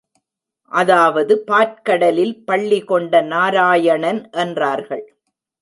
அதாவது 0.71 1.33
பாற்கடலில் 1.43 2.33
பள்ளி 2.45 2.79
கொண்ட 2.83 3.21
நாராயணன் 3.21 4.29
என்றார்கள். 4.31 5.05